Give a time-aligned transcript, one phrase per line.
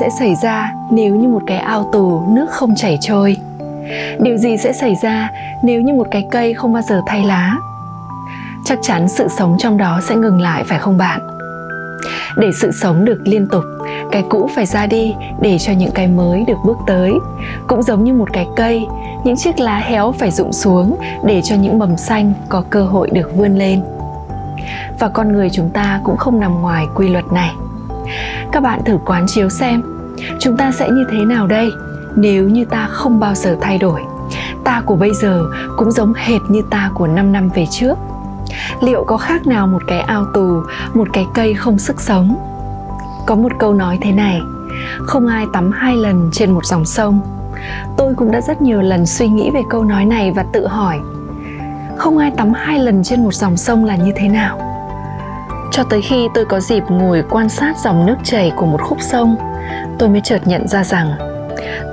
[0.00, 3.36] Sẽ xảy ra nếu như một cái ao tù nước không chảy trôi?
[4.20, 5.30] Điều gì sẽ xảy ra
[5.62, 7.56] nếu như một cái cây không bao giờ thay lá?
[8.64, 11.20] Chắc chắn sự sống trong đó sẽ ngừng lại, phải không bạn?
[12.36, 13.64] Để sự sống được liên tục,
[14.12, 17.12] cái cũ phải ra đi để cho những cái mới được bước tới.
[17.66, 18.86] Cũng giống như một cái cây,
[19.24, 23.10] những chiếc lá héo phải rụng xuống để cho những mầm xanh có cơ hội
[23.12, 23.82] được vươn lên.
[24.98, 27.50] Và con người chúng ta cũng không nằm ngoài quy luật này
[28.52, 29.82] các bạn thử quán chiếu xem.
[30.40, 31.70] Chúng ta sẽ như thế nào đây?
[32.16, 34.00] Nếu như ta không bao giờ thay đổi,
[34.64, 35.42] ta của bây giờ
[35.76, 37.94] cũng giống hệt như ta của 5 năm về trước.
[38.80, 40.62] Liệu có khác nào một cái ao tù,
[40.94, 42.36] một cái cây không sức sống?
[43.26, 44.40] Có một câu nói thế này,
[45.06, 47.20] không ai tắm hai lần trên một dòng sông.
[47.96, 51.00] Tôi cũng đã rất nhiều lần suy nghĩ về câu nói này và tự hỏi,
[51.96, 54.71] không ai tắm hai lần trên một dòng sông là như thế nào?
[55.72, 58.98] Cho tới khi tôi có dịp ngồi quan sát dòng nước chảy của một khúc
[59.00, 59.36] sông,
[59.98, 61.12] tôi mới chợt nhận ra rằng,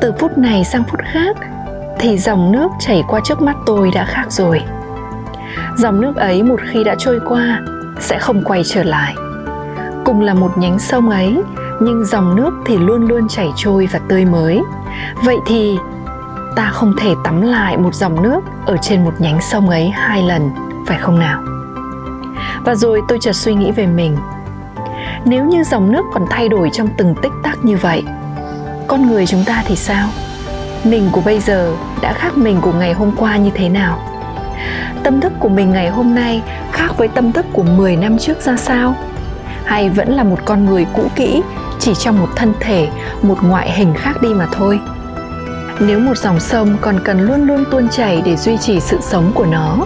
[0.01, 1.37] từ phút này sang phút khác,
[1.99, 4.61] thì dòng nước chảy qua trước mắt tôi đã khác rồi.
[5.77, 7.61] Dòng nước ấy một khi đã trôi qua,
[7.99, 9.15] sẽ không quay trở lại.
[10.05, 11.41] Cùng là một nhánh sông ấy,
[11.81, 14.61] nhưng dòng nước thì luôn luôn chảy trôi và tươi mới.
[15.23, 15.77] Vậy thì,
[16.55, 20.23] ta không thể tắm lại một dòng nước ở trên một nhánh sông ấy hai
[20.23, 20.49] lần,
[20.87, 21.41] phải không nào?
[22.65, 24.17] Và rồi tôi chợt suy nghĩ về mình.
[25.25, 28.03] Nếu như dòng nước còn thay đổi trong từng tích tắc như vậy,
[28.87, 30.07] con người chúng ta thì sao?
[30.83, 33.99] Mình của bây giờ đã khác mình của ngày hôm qua như thế nào?
[35.03, 38.41] Tâm thức của mình ngày hôm nay khác với tâm thức của 10 năm trước
[38.41, 38.95] ra sao?
[39.65, 41.41] Hay vẫn là một con người cũ kỹ,
[41.79, 42.87] chỉ trong một thân thể,
[43.21, 44.79] một ngoại hình khác đi mà thôi?
[45.79, 49.31] Nếu một dòng sông còn cần luôn luôn tuôn chảy để duy trì sự sống
[49.35, 49.77] của nó,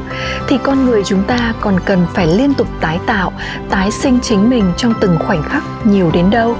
[0.47, 3.33] thì con người chúng ta còn cần phải liên tục tái tạo,
[3.69, 6.55] tái sinh chính mình trong từng khoảnh khắc nhiều đến đâu.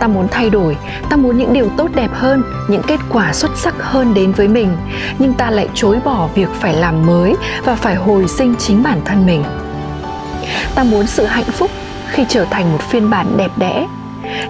[0.00, 0.76] Ta muốn thay đổi,
[1.08, 4.48] ta muốn những điều tốt đẹp hơn, những kết quả xuất sắc hơn đến với
[4.48, 4.76] mình,
[5.18, 7.34] nhưng ta lại chối bỏ việc phải làm mới
[7.64, 9.44] và phải hồi sinh chính bản thân mình.
[10.74, 11.70] Ta muốn sự hạnh phúc
[12.10, 13.86] khi trở thành một phiên bản đẹp đẽ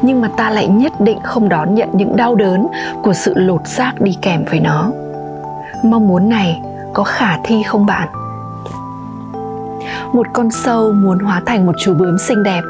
[0.02, 2.66] nhưng mà ta lại nhất định không đón nhận những đau đớn
[3.02, 4.90] của sự lột xác đi kèm với nó.
[5.84, 6.62] Mong muốn này
[6.94, 8.08] có khả thi không bạn?
[10.12, 12.62] Một con sâu muốn hóa thành một chú bướm xinh đẹp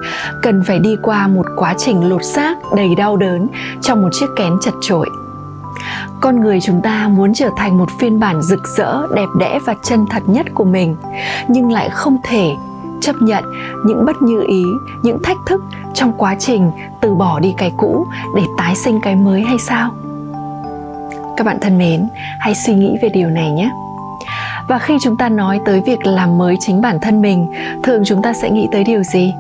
[0.42, 3.48] cần phải đi qua một quá trình lột xác đầy đau đớn
[3.82, 5.06] trong một chiếc kén chật trội
[6.20, 9.75] con người chúng ta muốn trở thành một phiên bản rực rỡ, đẹp đẽ và
[9.82, 10.97] chân thật nhất của mình,
[11.48, 12.50] nhưng lại không thể
[13.01, 13.45] chấp nhận
[13.87, 14.65] những bất như ý,
[15.03, 15.61] những thách thức
[15.95, 16.71] trong quá trình
[17.01, 19.91] từ bỏ đi cái cũ để tái sinh cái mới hay sao?
[21.37, 22.09] Các bạn thân mến,
[22.41, 23.71] hãy suy nghĩ về điều này nhé.
[24.69, 27.47] Và khi chúng ta nói tới việc làm mới chính bản thân mình,
[27.83, 29.35] thường chúng ta sẽ nghĩ tới điều gì?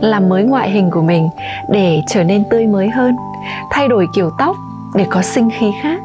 [0.00, 1.28] Làm mới ngoại hình của mình
[1.68, 3.16] để trở nên tươi mới hơn,
[3.70, 4.56] thay đổi kiểu tóc
[4.94, 6.00] để có sinh khí khác,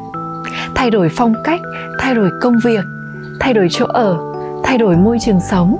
[0.74, 1.60] thay đổi phong cách,
[2.00, 2.84] thay đổi công việc,
[3.40, 4.18] thay đổi chỗ ở,
[4.64, 5.76] thay đổi môi trường sống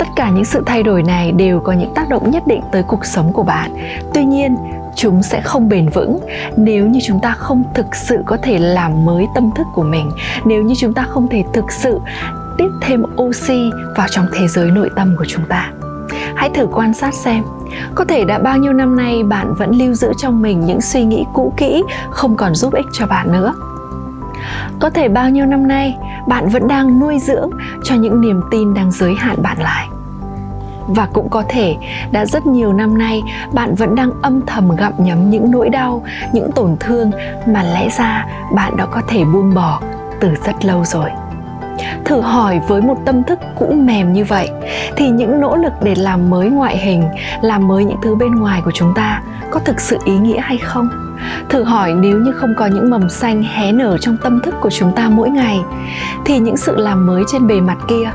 [0.00, 2.82] tất cả những sự thay đổi này đều có những tác động nhất định tới
[2.82, 3.70] cuộc sống của bạn.
[4.14, 4.56] Tuy nhiên,
[4.96, 6.18] chúng sẽ không bền vững.
[6.56, 10.10] Nếu như chúng ta không thực sự có thể làm mới tâm thức của mình,
[10.44, 12.00] nếu như chúng ta không thể thực sự
[12.58, 15.70] tiếp thêm oxy vào trong thế giới nội tâm của chúng ta.
[16.34, 17.42] Hãy thử quan sát xem,
[17.94, 21.04] có thể đã bao nhiêu năm nay bạn vẫn lưu giữ trong mình những suy
[21.04, 23.54] nghĩ cũ kỹ không còn giúp ích cho bạn nữa.
[24.80, 25.96] Có thể bao nhiêu năm nay
[26.28, 27.50] bạn vẫn đang nuôi dưỡng
[27.84, 29.88] cho những niềm tin đang giới hạn bạn lại
[30.94, 31.76] và cũng có thể
[32.12, 33.22] đã rất nhiều năm nay,
[33.52, 36.02] bạn vẫn đang âm thầm gặm nhấm những nỗi đau,
[36.32, 37.10] những tổn thương
[37.46, 39.80] mà lẽ ra bạn đã có thể buông bỏ
[40.20, 41.10] từ rất lâu rồi.
[42.04, 44.48] Thử hỏi với một tâm thức cũ mềm như vậy,
[44.96, 47.04] thì những nỗ lực để làm mới ngoại hình,
[47.42, 50.58] làm mới những thứ bên ngoài của chúng ta có thực sự ý nghĩa hay
[50.58, 50.88] không?
[51.48, 54.70] Thử hỏi nếu như không có những mầm xanh hé nở trong tâm thức của
[54.70, 55.60] chúng ta mỗi ngày,
[56.24, 58.10] thì những sự làm mới trên bề mặt kia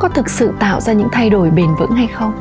[0.00, 2.32] có thực sự tạo ra những thay đổi bền vững hay không?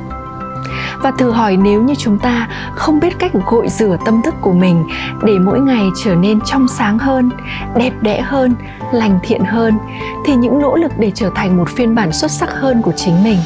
[1.02, 4.54] Và thử hỏi nếu như chúng ta không biết cách gội rửa tâm thức của
[4.54, 4.86] mình
[5.24, 7.30] để mỗi ngày trở nên trong sáng hơn,
[7.76, 8.56] đẹp đẽ hơn,
[8.94, 9.78] lành thiện hơn,
[10.26, 13.24] thì những nỗ lực để trở thành một phiên bản xuất sắc hơn của chính
[13.24, 13.38] mình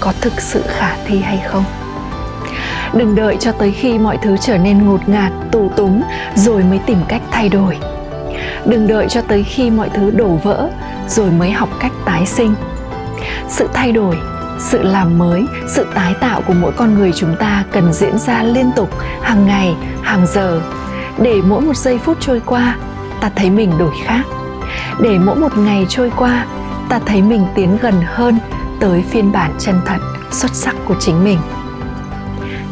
[0.00, 1.64] có thực sự khả thi hay không?
[2.94, 6.02] Đừng đợi cho tới khi mọi thứ trở nên ngột ngạt, tù túng
[6.34, 7.78] rồi mới tìm cách thay đổi.
[8.66, 10.70] Đừng đợi cho tới khi mọi thứ đổ vỡ
[11.08, 12.54] rồi mới học cách tái sinh
[13.48, 14.16] sự thay đổi
[14.58, 18.42] sự làm mới sự tái tạo của mỗi con người chúng ta cần diễn ra
[18.42, 18.90] liên tục
[19.22, 20.60] hàng ngày hàng giờ.
[21.18, 22.76] Để mỗi một giây phút trôi qua
[23.20, 24.22] ta thấy mình đổi khác.
[25.00, 26.46] Để mỗi một ngày trôi qua
[26.88, 28.38] ta thấy mình tiến gần hơn
[28.80, 29.98] tới phiên bản chân thật
[30.30, 31.38] xuất sắc của chính mình.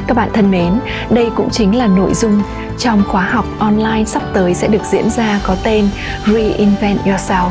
[0.07, 0.73] Các bạn thân mến
[1.11, 2.43] đây cũng chính là nội dung
[2.79, 5.89] trong khóa học online sắp tới sẽ được diễn ra có tên
[6.27, 7.51] Reinvent Yourself,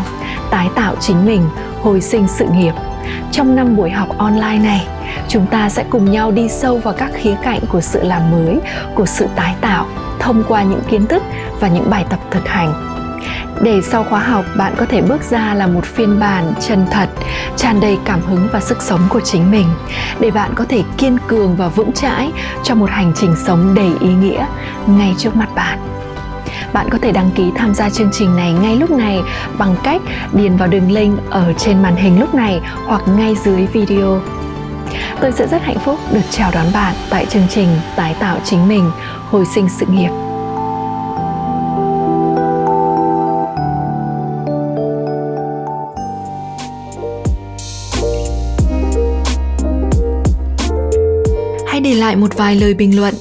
[0.52, 1.42] tái tạo chính mình,
[1.82, 2.74] hồi sinh sự nghiệp.
[3.32, 4.88] Trong năm buổi học online này,
[5.28, 8.60] chúng ta sẽ cùng nhau đi sâu vào các khía cạnh của sự làm mới,
[8.96, 9.86] của sự tái tạo
[10.20, 11.24] thông qua những kiến thức
[11.60, 12.88] và những bài tập thực hành
[13.62, 17.10] để sau khóa học bạn có thể bước ra là một phiên bản chân thật
[17.56, 19.68] tràn đầy cảm hứng và sức sống của chính mình
[20.20, 22.32] để bạn có thể kiên cường và vững chãi
[22.64, 24.46] cho một hành trình sống đầy ý nghĩa
[24.88, 25.80] ngay trước mặt bạn
[26.78, 29.20] bạn có thể đăng ký tham gia chương trình này ngay lúc này
[29.58, 30.02] bằng cách
[30.34, 34.22] điền vào đường link ở trên màn hình lúc này hoặc ngay dưới video
[35.22, 38.68] tôi sẽ rất hạnh phúc được chào đón bạn tại chương trình tái tạo chính
[38.68, 38.92] mình,
[39.30, 40.10] hồi sinh sự nghiệp
[51.68, 53.14] Hãy để lại một vài lời bình luận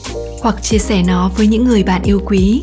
[0.43, 2.62] hoặc chia sẻ nó với những người bạn yêu quý.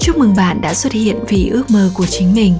[0.00, 2.54] Chúc mừng bạn đã xuất hiện vì ước mơ của chính mình.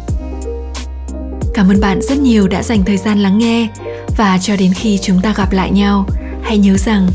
[1.55, 3.69] Cảm ơn bạn rất nhiều đã dành thời gian lắng nghe
[4.17, 6.07] và cho đến khi chúng ta gặp lại nhau,
[6.43, 7.09] hãy nhớ rằng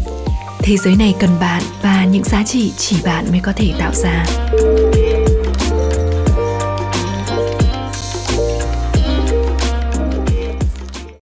[0.59, 3.91] thế giới này cần bạn và những giá trị chỉ bạn mới có thể tạo
[3.93, 4.25] ra.